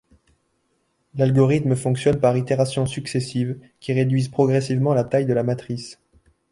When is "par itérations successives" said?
2.19-3.59